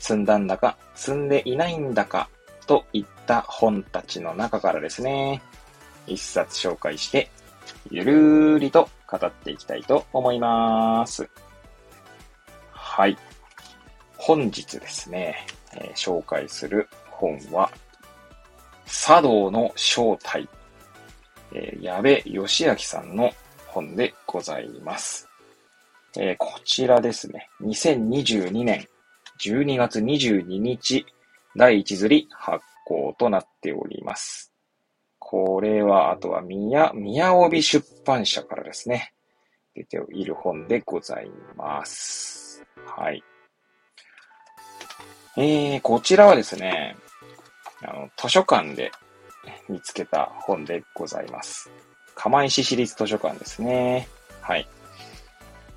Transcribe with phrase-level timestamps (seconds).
[0.00, 2.28] 積んだんだか積んでいないんだか
[2.66, 5.42] といった本たちの中からですね、
[6.06, 7.30] 一冊紹介して、
[7.90, 11.28] ゆるーりと語っていきたいと思います。
[12.70, 13.18] はい。
[14.16, 17.70] 本日ですね、えー紹介する本は、
[18.86, 20.48] 茶道の正体、
[21.52, 23.32] えー矢部義明さんの
[23.66, 25.28] 本でございます。
[26.16, 28.86] えーこちらですね、2022年
[29.40, 31.06] 12月22日、
[31.56, 34.52] 第1釣り発行となっております。
[35.18, 39.14] これは、あとは、宮、宮帯出版社からですね、
[39.74, 42.62] 出ている本でございます。
[42.84, 43.22] はい。
[45.36, 46.96] えー、こちらはですね、
[47.82, 48.92] あの、図書館で
[49.68, 51.70] 見つけた本でございます。
[52.14, 54.06] 釜石市立図書館ですね。
[54.42, 54.68] はい。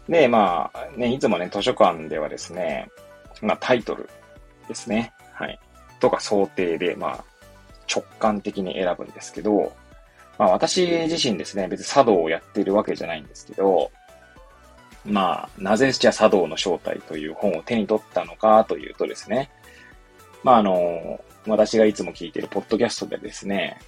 [0.09, 2.89] で、まあ、ね、いつもね、図書館ではですね、
[3.43, 4.09] まあ、タイトル
[4.67, 5.13] ですね。
[5.33, 5.59] はい。
[5.99, 7.25] とか想定で、まあ、
[7.93, 9.73] 直感的に選ぶんですけど、
[10.37, 13.91] まあ私自身ですね、別に茶道をやってるわけじゃないんですけど、
[15.05, 19.51] まあ、なぜじゃあ茶道の正体という本を手に取ったのかというとですね、
[20.43, 23.79] まああの、私がいつも聞いているポッドキャストでですね、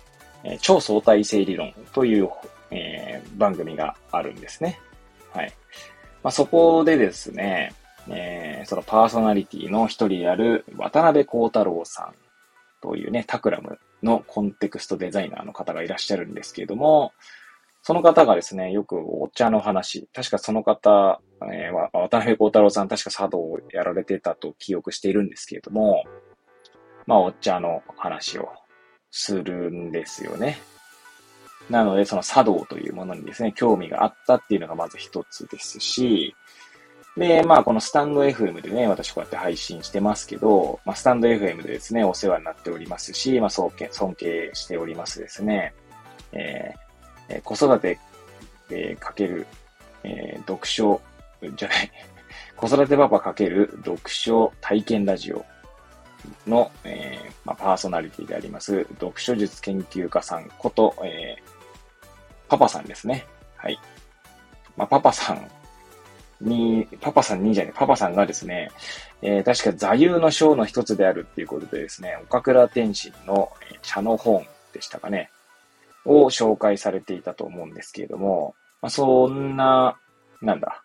[0.44, 2.30] え超相対性理論という、
[2.72, 4.80] えー番組があるんですね。
[5.34, 5.54] はい。
[6.24, 7.74] まあそこでですね、
[8.10, 12.16] えーそのパーソナリティの一人である渡辺幸太郎さん
[12.82, 17.14] というね、タクラムのコンテクストデザイナーの方がいらっしゃるんですけれども、
[17.84, 21.22] その方がですね、よくお茶の話、確かその方、
[21.54, 26.04] えー渡辺幸太郎さん、確か茶道をやられてたと記憶しているんですけれども、
[27.06, 28.50] まあ、お茶の話を
[29.12, 30.58] するんですよね。
[31.70, 36.36] なので、その茶道というものにですね、興味があったっていうのがまず一つですし、
[37.18, 45.74] で、まあ、このスタンド FM でね、私こうやって配信してますけど、まあ、スタンド FM でですね、お世話になっておりますし、まあ、尊敬尊敬しておりますですね、
[46.34, 48.00] えーえー子育て、
[48.70, 49.48] えーかける、
[50.04, 51.02] えー読書、
[51.56, 51.92] じゃない、
[52.58, 55.46] 子育てパパかける読書体験ラジオ
[56.46, 61.56] の、えーまあ、パーソナリティであります、読書術研究家さんこと、えー
[62.48, 63.26] パパさんですね。
[63.58, 63.80] はい。
[64.78, 65.50] まあ、パパさん
[66.46, 68.70] に、パパさんにじゃね、パパさんがですね、
[69.22, 73.52] えー確か座右の章の一つであるっていうことでですね、岡倉天心の
[73.82, 75.30] 茶の本でしたかね、
[76.06, 79.98] を紹介されていたと思うんですけれども、まあ、そんな、
[80.42, 80.84] なんだ、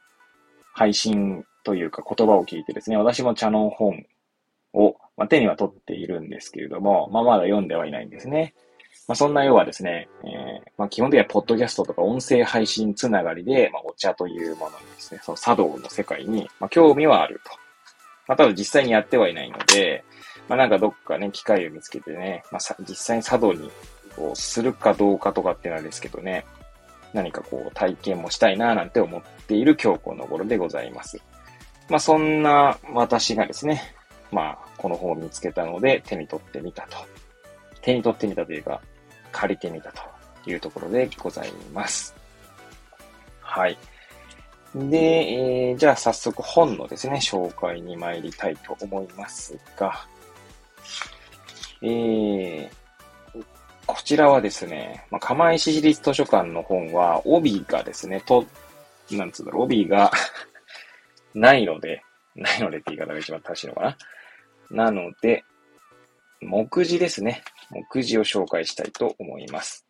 [0.72, 4.06] 配信というか言葉を聞いてですね、私も茶の本
[4.72, 8.54] を、まあ、手には取っているんですけれども、まあ、まだ読んではいないんですね。
[9.10, 17.50] まあ、そんな要はですね、えーまあ、基本的にはポッドキャストとか音声配信つながりで、まあ、お茶というものにですね、その茶道の世界に、ま、興味はあると。
[18.28, 20.04] ま、ただ実際にやってはいないので、
[20.48, 23.68] ま、なんかどっかね、機会を見つけてね、ま、実際に茶道に
[24.14, 26.46] こうするかどうかとかっていうのはですけどね、
[27.12, 31.20] 何かこう体験もしたいななんて思っている今日この頃でございます。
[31.88, 33.82] まそんな私がですね、
[34.30, 36.96] まあこの本を見つけたので手に取ってみたと。
[37.82, 38.80] 手に取ってみたというか、
[39.32, 42.14] 借りてみたというところでございます。
[43.40, 43.76] はい。
[44.74, 50.06] で、えーじゃあ早速本のですね、紹介に参りたいと思いますが、
[51.82, 52.70] えー、
[53.86, 58.44] こちらはですね、まあ、釜石市立図書館の本は、帯がですね、と、
[59.10, 60.12] なんつうんだろう、帯が
[61.34, 62.02] ないので、
[62.36, 63.96] ないのでって言い方が一番正しいのかな。
[64.70, 65.44] なので、
[66.40, 67.42] 目次ですね。
[67.70, 69.86] 目次を紹介したいと思います。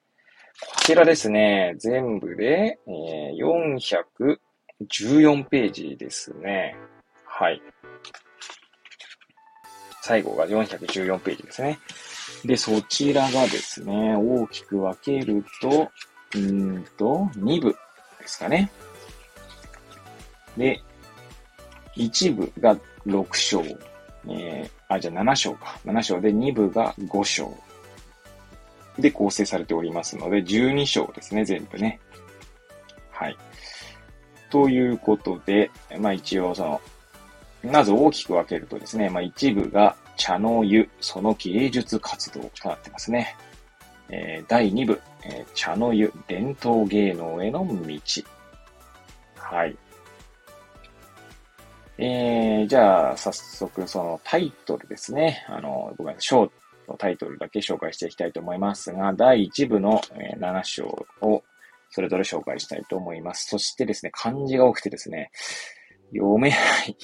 [0.60, 3.36] こちらですね、全部で、えー
[4.86, 6.76] 414ページですね。
[7.24, 7.62] はい。
[10.02, 11.78] 最後が414ページですね。
[12.44, 15.90] で、そちらがですね、大きく分けると、
[16.34, 17.76] うんと、2部で
[18.26, 18.70] すかね。
[20.56, 20.80] で、
[21.96, 22.76] 1部が
[23.06, 23.62] 6章。
[24.28, 25.78] えー、あ、じゃあ7章か。
[25.84, 27.54] 7章で2部が5章。
[29.00, 32.00] で構成されておりますので、12章ですね、全部ね。
[33.10, 33.36] はい。
[34.50, 36.80] ということで、まあ一応その、
[37.70, 43.36] まず大きく分けるとですね、まあ一部が茶の湯、その芸術活動となってますね。
[44.08, 48.00] えー、第2部、えー、茶の湯、伝統芸能への道。
[49.36, 49.76] はい。
[51.98, 55.44] えー、じゃあ、早速、そのタイトルですね。
[55.48, 56.50] あの、ごめんなさい、
[56.98, 60.00] タイトルだけ紹介していきたいと思いますが、第1部の、
[60.38, 61.42] 7章を
[61.90, 63.48] それぞれ紹介したいと思います。
[63.48, 65.30] そしてですね、漢字が多くてですね、
[66.12, 66.96] 読めない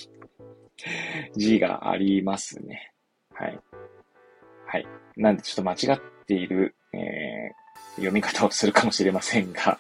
[1.37, 2.93] 字がありますね。
[3.33, 3.59] はい。
[4.67, 4.87] はい。
[5.17, 9.79] なんでちょっと間違っている、えー、読み方をするかもしれませんが、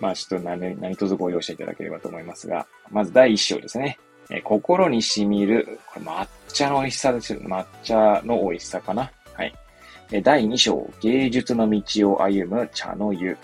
[0.00, 3.98] まあちょっと何、何卒ご容赦いただければと思いますが、まず第1章ですね。
[4.30, 7.40] えー、心に染みる、これ抹茶の美味しさですよ。
[7.40, 9.12] 抹茶の美味しさかな。
[10.20, 13.38] 第2章、芸術の道を歩む茶の湯。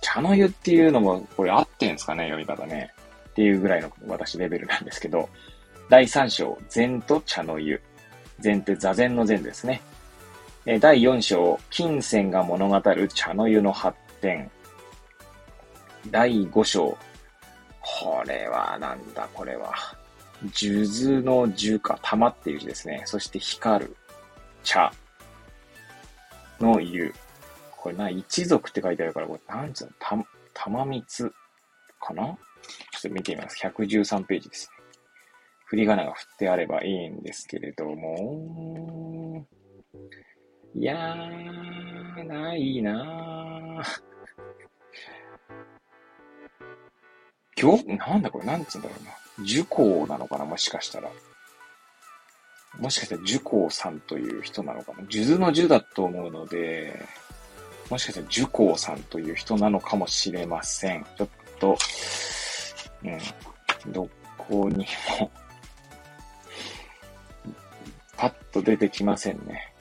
[0.00, 2.92] 茶の湯っていうのも、これ合ってんすかね、読み方ね。
[3.30, 5.28] っていうぐらいの私レベルなんですけど、
[5.88, 7.80] 第3章、禅と茶の湯。
[8.38, 9.82] 禅って座禅の禅ですね。
[10.80, 14.50] 第4章、金銭が物語る茶の湯の発展。
[16.10, 16.96] 第5章、
[17.80, 19.74] これはなんだ、これは。
[20.52, 23.02] 数珠の樹か、玉っていう字ですね。
[23.06, 23.96] そして光る、
[24.62, 24.92] 茶
[26.60, 27.14] の湯。
[27.76, 30.16] これな、一族って書いてあるから、これ、なんつうの、た、
[30.54, 31.32] 玉蜜
[32.00, 32.22] かな？
[32.22, 32.32] ちょ
[32.98, 33.58] っと見てみます。
[33.64, 34.76] 113ページですね。
[35.66, 39.46] 振り仮名が振ってあればいいんですけれども、
[40.74, 44.02] いやー、ないなー。
[47.60, 49.10] 今日、なんだこれ、なんつうんだろうな。
[49.42, 51.10] 受講なのかなもしかしたら。
[52.78, 54.98] もしかしたら受講さんという人なのかな？
[55.08, 57.04] 数珠の樹だと思うので、
[57.90, 61.04] もしかしたら受講さんという人なのかもしれません。
[61.16, 61.28] ちょっ
[61.58, 61.76] と、
[63.04, 64.86] うん、どこに
[65.18, 65.30] も
[68.16, 69.72] パッと出てきませんね。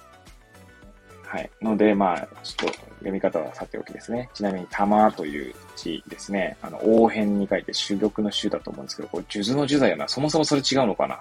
[1.24, 1.50] はい。
[1.62, 4.30] ので、まあ、ちょっと読み方はさておきですね。
[4.34, 6.56] ちなみに、玉という字ですね。
[6.62, 10.08] あの、応変に書いて主玉の主だと思うんですけど、これ、数珠の樹だよな。
[10.08, 11.20] そもそもそれ違うのかな？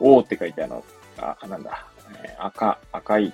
[0.00, 0.84] 王って書いてあの、
[1.18, 1.86] あ、なんだ、
[2.24, 3.32] え、赤、赤いっ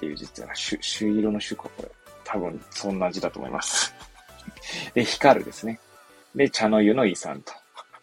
[0.00, 0.78] ていう字っていうのは、朱
[1.08, 1.88] 色の朱か、これ。
[2.24, 3.94] 多分、そんな字だと思います
[4.92, 5.80] で、光るですね。
[6.34, 7.52] で、茶の湯の遺産と。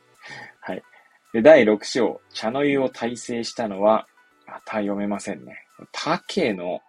[0.61, 0.83] はい。
[1.31, 4.07] で、第6章、茶の湯を大成したのは、
[4.47, 5.65] また読めませんね。
[5.91, 6.81] 竹の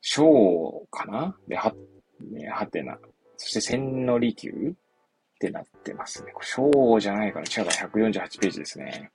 [0.00, 1.36] 章かな？
[1.48, 1.74] で、は、
[2.20, 2.98] ね、はてな。
[3.36, 6.32] そして千利休ってなってますね。
[6.32, 7.46] これ章じゃないかな。
[7.46, 9.10] 違うか、148ページですね。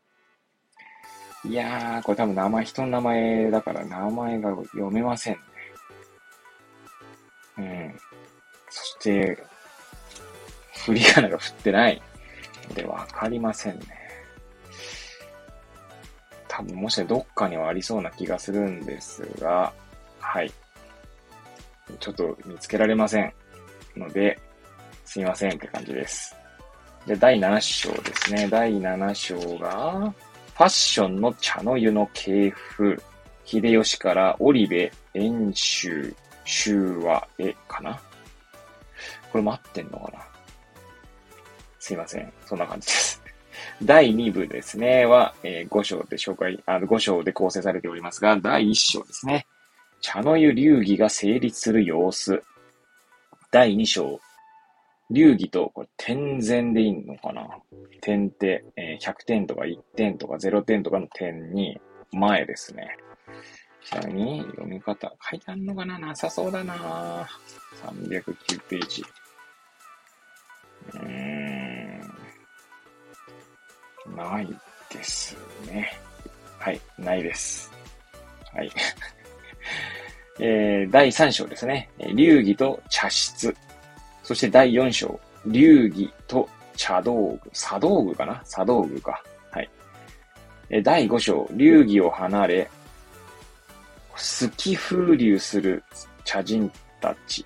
[1.46, 5.40] いやー、これ多分名前、人の名前だから名前が読めませんね。
[7.58, 8.00] うん。
[8.70, 9.38] そして、
[10.86, 12.02] 振り仮名が振ってない
[12.70, 13.86] のでわかりませんね。
[16.48, 19.74] 多分もしかどっかにはありそうな気がするんですが、
[20.20, 20.52] はい。
[22.00, 23.34] ちょっと見つけられません。
[23.98, 24.40] ので、
[25.04, 26.36] すいませんって感じです。
[27.06, 28.48] で、第7章ですね。
[28.48, 30.14] 第7章が、
[30.56, 33.02] ファッションの茶の湯の系譜。
[33.46, 36.16] 秀吉から織部、遠州、
[36.46, 38.00] 修和へかな？
[39.32, 40.20] これ待ってんのかな？
[41.80, 42.32] すいません。
[42.46, 43.22] そんな感じです。
[43.84, 49.48] 第2部ですね、は、えー、5章で紹介、あの、5章で構成されておりますが、第1章ですね。
[50.00, 52.42] 茶の湯流儀が成立する様子。
[53.52, 54.20] 第2章。
[55.10, 57.48] 流儀と、これ、点前でいいのかな？
[58.02, 61.80] 点って、えー、100点とか1点とか0点とかの点に、
[62.12, 62.98] 前ですね。
[63.84, 66.00] ちなみに、読み方、書いてあんのかな？
[66.00, 67.28] なさそうだな
[67.86, 69.04] 309ページ。
[70.94, 71.84] うーん。
[74.16, 74.48] ない
[74.92, 75.36] です
[75.68, 75.92] ね。
[76.60, 77.72] はい、ないです。
[78.54, 78.72] はい。
[80.40, 81.90] えー、第3章ですね。
[82.16, 83.56] 流儀と茶室。
[84.24, 85.20] そして第4章。
[85.46, 87.52] 流儀と茶道具。
[87.52, 88.42] 茶道具かな？
[88.50, 89.22] 茶道具か。
[89.52, 89.70] はい。
[90.70, 91.48] え、第5章。
[91.52, 92.70] 流儀を離れ、
[94.12, 95.84] 好き風流する
[96.24, 97.46] 茶人たち。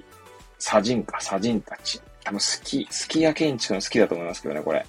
[0.60, 2.00] 茶人か、茶人たち。
[2.24, 4.86] 多分好き、好きや建築の好きだと思いますけどね、これ。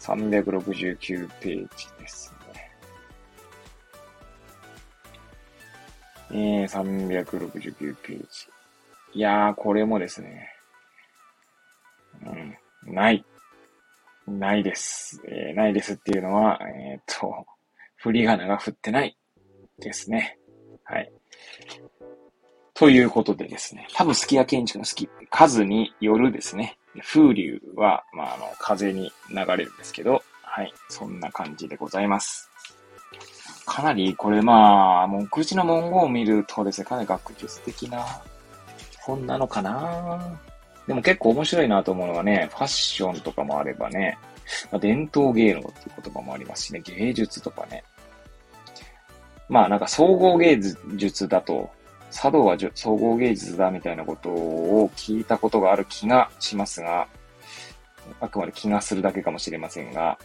[0.00, 2.70] 369ページですね。
[6.32, 8.48] えー、369ページ。
[9.12, 10.53] いやー、これもですね。
[12.86, 13.24] うん、ない。
[14.26, 15.22] ないです。
[15.28, 17.46] えー、ないですっていうのは、えー、っと、
[17.96, 19.16] 振り仮名が振ってない
[19.78, 20.38] ですね。
[20.84, 21.12] はい。
[22.74, 32.50] ということでですね、多分スキヤ建築の好き、数によるですね、風流は、まあ、あの、風に流れるんですけど、はい、そんな感じでございます。
[33.66, 38.04] かなり、これまあ、目次の文言を見るとですね、かなり学術的な
[39.00, 40.38] 本なのかな
[40.86, 44.18] でも結構面白いなと思うのはね、ファッションとかもあればね、
[44.70, 47.82] まあ、伝統芸能っていう言葉もありますしね、芸術とかね。
[49.48, 50.58] まあなんか総合芸
[50.96, 51.70] 術だと、
[52.10, 57.06] 茶道は総合芸術だみたいなことを聞いたことがある気がしますが、
[58.20, 60.18] あくまで気がするだけかもしれませんが、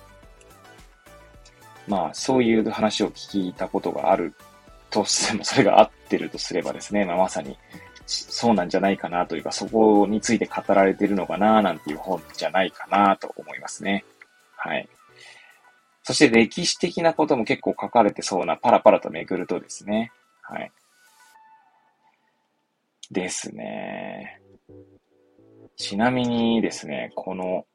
[1.88, 4.34] まあそういう話を聞いたことがある
[4.90, 7.58] としても、それが合ってるとすればですね、まあまさに
[8.10, 14.04] そうなんじゃないかなというか、そこについて語られてるのかななんていう本じゃないかなと思いますね。
[14.56, 14.90] はい。
[16.04, 20.12] そして歴史的なことも結構書かれてそうなパラパラと巡るとですね。
[20.42, 20.72] はい。
[23.12, 24.42] ですね。
[25.76, 27.66] ちなみにですね、この、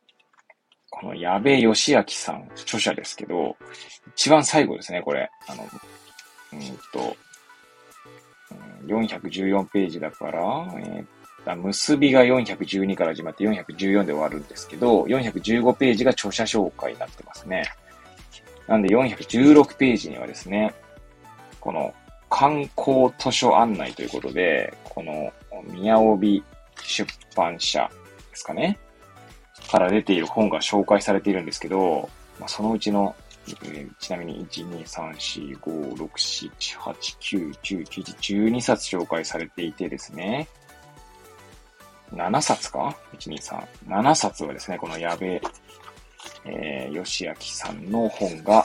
[0.91, 3.57] この矢部義明さん、著者ですけど、
[4.17, 5.31] 一番最後ですね、これ。
[5.47, 5.65] あの、
[6.53, 7.17] うんと、
[8.87, 10.41] 414ページだから、
[10.79, 17.65] えー、結びが412から始まって414で終わるんですけど、415ページが著者紹介になってますね。
[18.67, 20.75] なんで416ページにはですね、
[21.61, 21.95] この
[22.31, 25.33] 観光図書案内ということで、この
[25.73, 26.43] 宮帯
[26.83, 27.91] 出版社
[28.31, 28.79] ですかね、
[29.71, 32.09] から出ている本が紹介されているんですけど、
[32.47, 33.15] そのうちの
[33.65, 40.49] えちなみに、1、2、3、4、5、6、7、8、9、9、10、12冊紹介されていてですね、
[42.13, 43.67] 7冊か ?1、2、3。
[43.87, 45.41] 7冊はですね、この矢部、
[46.47, 48.65] えー、吉明さんの本が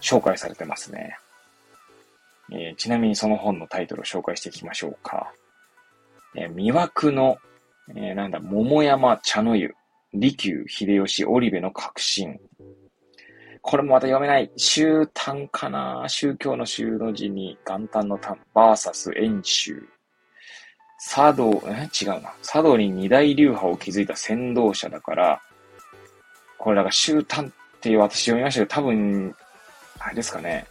[0.00, 1.18] 紹介されてますね。
[2.50, 5.32] えー、ちなみにその本のタイトルを紹介していきましょうか。
[6.36, 7.38] えー、魅惑の、
[7.90, 9.74] えー、なんだ、桃山茶の湯、
[10.12, 12.38] 利休秀吉織部の革新、
[13.66, 14.50] これもまた読めない。
[14.58, 19.88] 宗端かな宗教の宗の字に元旦の端、バーサス演習。
[21.10, 21.88] 茶道、え？
[21.98, 22.34] 違うな。
[22.42, 25.40] 茶道に二大流派を築いた先導者だから、
[26.58, 29.34] これだから宗端っていう私読みましたけど、多分、
[29.98, 30.66] あれですかね。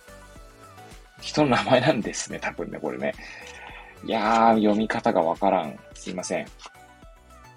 [1.19, 3.15] 人の名前なんですね、多分ね、これね。
[4.05, 5.79] いやー、読み方がわからん。
[5.95, 6.45] すいません。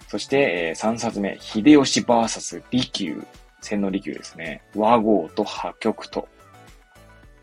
[0.08, 3.22] そして、えー、3冊目、秀吉バーサス利休。
[3.66, 4.62] 千利休ですね。
[4.76, 6.28] 和合と破局と。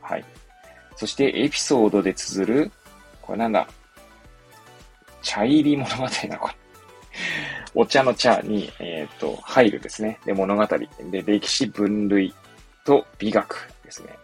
[0.02, 0.24] はい。
[0.96, 2.72] そしてエピソードで綴る、
[3.22, 3.68] これなんだ？
[5.22, 6.56] 茶入り物語な、これ。
[7.76, 10.18] お茶の茶に、えっ、ー、と、入るですね。
[10.26, 10.66] で、物語。
[11.12, 12.34] で、歴史分類
[12.86, 14.18] と美学ですね。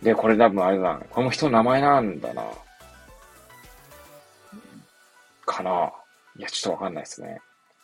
[0.00, 1.00] で、これ多分あれだな。
[1.10, 2.44] この人の名前なんだな。
[5.44, 5.92] かな。
[6.36, 7.40] いや、ちょっとわかんないですね。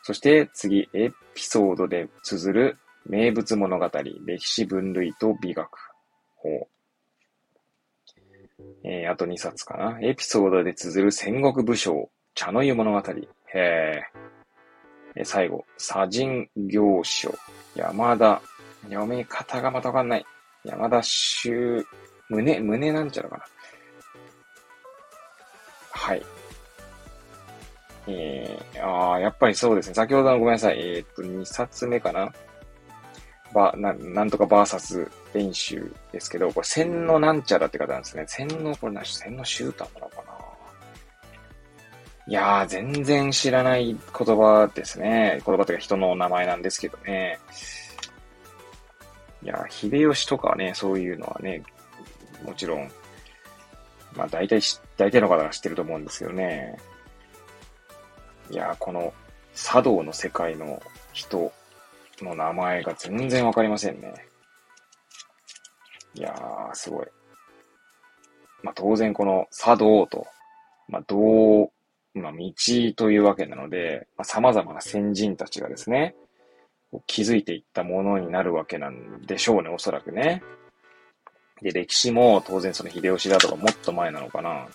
[0.08, 3.90] そして次、エピソードで綴る名物物語、
[4.24, 5.68] 歴史分類と美学。
[6.36, 6.66] ほう。
[8.84, 9.98] えー、あと2冊かな。
[10.00, 12.98] エピソードで綴る戦国武将、茶の湯物語。
[12.98, 13.22] へ
[13.54, 14.02] え。
[15.14, 17.34] え最後、左人行書、
[17.76, 18.40] 山田、
[18.84, 20.24] 読み方がまたわかんない。
[20.64, 21.86] 山田修、
[22.30, 23.44] 胸、胸なんちゃうのかな。
[25.90, 26.22] はい。
[28.08, 29.94] えー、ああ、やっぱりそうですね。
[29.94, 30.78] 先ほどのごめんなさい。
[30.80, 32.32] えー、っと、2冊目かな
[33.52, 38.24] ば、な、なんとかバーサス練習ですけど、これ、千のなんちゃらって方なんですね。
[38.26, 40.38] 千の、これなし、千のシューターなのかな
[42.28, 43.98] いやー、全然知らない言
[44.36, 45.40] 葉ですね。
[45.46, 47.38] 言葉というか人の名前なんですけどね。
[49.42, 51.62] いやー、秀吉とかね、そういうのはね、
[52.44, 52.90] もちろん、
[54.14, 54.60] まあ大体、
[54.98, 56.76] 大体の方が知ってると思うんですけどね。
[58.50, 59.12] いや、この
[59.54, 60.80] 茶道の世界の
[61.12, 61.52] 人
[62.22, 64.14] の名前が全然わかりませんね。
[66.14, 67.06] いやー、すごい。
[68.62, 70.26] まあ、当然この茶道と、
[70.88, 71.70] まあ、道、
[72.14, 72.52] まあ、道
[72.96, 76.14] というわけなので、まあ、様々な先人たちがですね、
[77.06, 80.42] 気づいていったものになるわけなんでしょうね、おそらくね。
[81.60, 84.66] で、歴史も当然その秀吉だとかもっと前なのかな。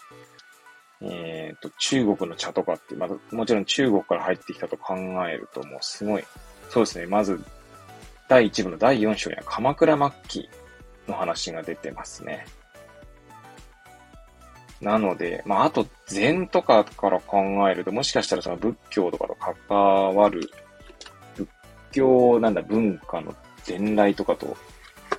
[1.04, 4.96] えっ、ー、と、中国の茶とかって、ま、もちろん中国から入ってきたと考
[5.28, 6.24] えると、もうすごい、
[6.70, 7.44] そうですね、まず、
[8.30, 10.50] 第1部の第4章には鎌倉末期
[11.08, 12.46] の話が出てますね。
[14.80, 19.36] なので、まあ、あと、禅とかから考えると、もしかしたらその仏教とかと
[19.70, 20.50] 関わる、
[21.36, 21.50] 仏
[21.92, 23.34] 教、なんだ、文化の
[23.66, 24.56] 伝来とかと、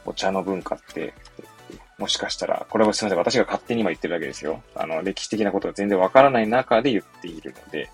[0.07, 1.15] お茶の文化って、
[2.05, 3.19] もしかしたら、これはすみません。
[3.19, 4.63] 私が勝手に今言ってるだけですよ。
[4.75, 7.89] あの、歴史的なことが全然わからない中で言っているので、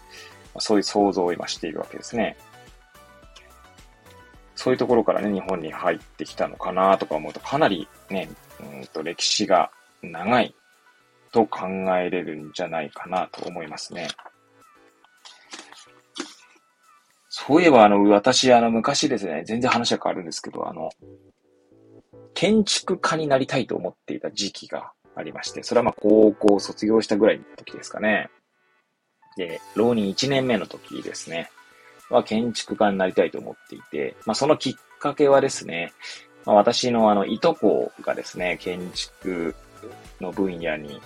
[0.58, 2.36] そういう想像を今しているわけですね。
[4.56, 9.70] そういうところからね、日本に入ってきたのかなとか思うと、かなりね、うんと歴史が
[10.02, 10.52] 長い
[11.30, 14.08] と考えれるんじゃないかなと思いますね。
[17.28, 20.90] そういえば、あの、私、あの、昔ですね、全然話が変わるんですけど、あの、
[22.34, 28.30] 建築家になりたいと思っていた時期がありまして、それはまあ高校卒業したぐらいの時ですかね。
[29.36, 31.50] で、浪人1年目の時ですね、
[32.10, 35.92] は建築家になりたいと思っていて、まあそのきっかけはですね、
[36.46, 39.54] まあ、私のあの、いとこがですね、建築
[40.20, 41.00] の分野に、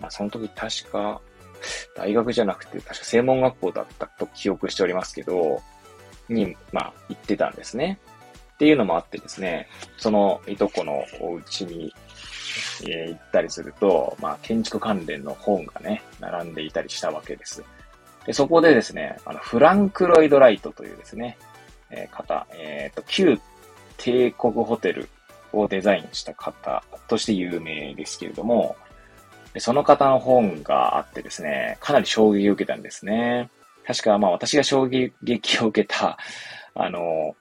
[0.00, 1.20] まあその時確か、
[1.94, 5.60] 大学じゃなくて、確か専門学校だったと記憶しておりますけど、
[6.28, 7.98] に、まあ、行ってたんですね。
[8.60, 11.94] っていうのもあってですね、そのいとこのお家に、
[12.82, 17.64] えー、行ったりすると、まあ、建築関連の本がね、並んでいたりしたわけです。
[18.26, 21.38] で、そこでですね、あの、フランク・ロイド・ライトというですね、
[21.88, 23.40] えー、方、えっ、ー、と、旧
[23.96, 25.08] 帝国ホテル
[25.54, 28.76] をデザインした方として有名ですけれども、
[29.54, 33.48] でその方の本があってですね、かなり衝撃を受けたんですね。
[33.86, 35.14] 確か、まあ私が衝撃
[35.62, 36.18] を受けた、
[36.74, 37.34] あの、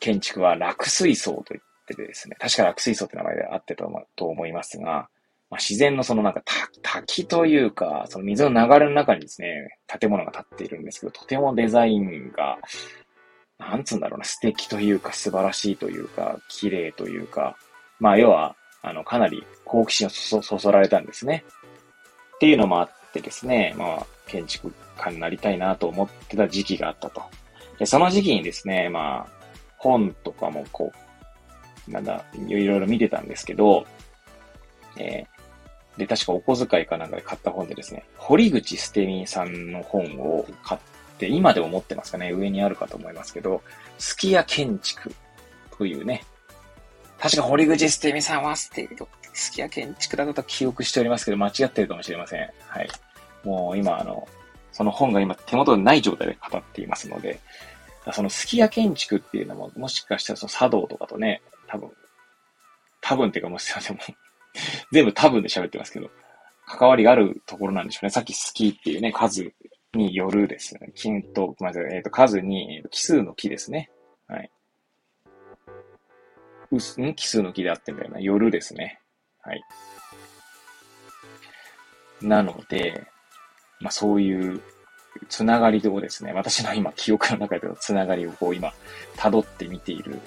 [0.00, 3.84] 建築は落水槽と言っててですね、確か落水槽って名前であってた
[4.16, 5.08] と思いますが、
[5.50, 6.42] まあ、自然のそのなんか
[6.82, 12.58] 滝というか、その水の流れの中にですね、建物が建っているんですけど、とてもデザインが、
[13.58, 17.56] なんつうんだろうな、素敵というか、素晴らしいというか、綺麗というか、
[17.98, 21.44] まあ要は、あの、かなり好奇心をそそそられたんですね。
[22.36, 27.22] っていうのもあってですね、まあ、建築家になりたいなと思ってた時期があったと。
[27.78, 29.39] で、その時期にですね、まあ、
[29.80, 30.92] 本とかもこ
[31.88, 33.86] う、なんだ、いろいろ見てたんですけど、
[34.96, 40.80] えー、で、確かお小遣いかなんかで買った本でですね、堀口捨て身さんの本を買っ
[41.18, 43.62] て、今でも持ってますかね、上にあるかと思いますけど、
[43.98, 45.14] すき家建築
[45.78, 46.24] というね、
[47.18, 48.88] 確か堀口捨て身さんは捨て、
[49.32, 52.50] すき家建築だと記憶しておりますけど、間違ってるかもしれません。
[52.66, 52.88] はい。
[53.44, 54.28] もう今、あの、
[54.72, 57.40] その本が今手元にない状態で語っていますので、
[58.12, 61.90] そのすき家建築っていうのも、もしかしたらその茶道とかとね、多分、
[63.00, 64.12] 多分っていうかもうすいません、もう
[64.92, 66.10] 全部多分で喋ってますけど、
[66.66, 68.10] 関わりがあるところなんでしょうね。
[68.10, 69.52] さっき好きっていうね、数
[69.94, 70.92] によるですね。
[70.94, 73.90] 金と、まず、えっ、ー、と、数に、えー、奇数の木ですね。
[74.28, 74.50] はい。
[76.70, 77.14] うす、ん？
[77.14, 78.20] 奇数の木であってんだよな。
[78.20, 79.00] 夜ですね。
[79.42, 79.62] はい。
[82.22, 83.06] なので、
[83.80, 84.62] まあそういう
[85.28, 88.72] つながりをですね、私の今記憶の中でのつながりをこう今、
[89.16, 90.18] 辿ってみている。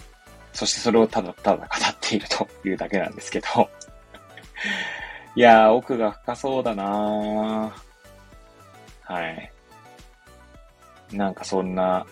[0.53, 1.67] そしてそれをただただ語っ
[1.99, 3.47] ているというだけなんですけど。
[5.35, 7.75] いやー、奥が深そうだな
[9.01, 9.51] はい。
[11.11, 12.05] なんかそんな、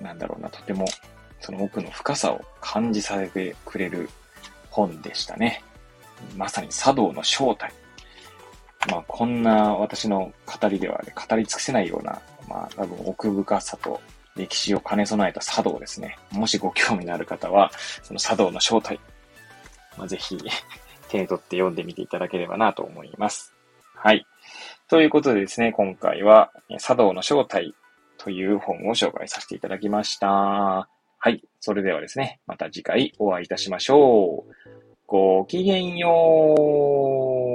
[0.00, 0.86] なんだろうな、とても、
[1.40, 4.08] その奥の深さを感じさせてくれる
[4.70, 5.62] 本でしたね。
[6.36, 7.72] まさに茶道の正体。
[8.88, 14.00] まあ、こんな私の語りでは、ね、語り尽くせないような、まあ、多分奥深さと
[14.36, 16.18] 歴史を兼ね備えた茶道ですね。
[16.30, 17.70] もしご興味のある方は、
[18.02, 19.00] その茶道の正体、
[19.96, 20.38] まあ、ぜひ
[21.08, 23.54] 手に取って読んでみていただければなと思います。
[23.94, 24.26] はい。
[24.88, 27.74] ということでですね、今回は、茶道の正体
[28.18, 30.28] という本を紹介させていただきました。
[30.28, 31.42] はい。
[31.60, 34.54] それではですね、また次回お会いいたしましょう。
[35.06, 36.54] ごきげんよ
[37.42, 37.45] う。